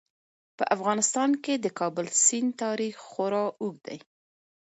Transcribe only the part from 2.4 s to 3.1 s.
تاریخ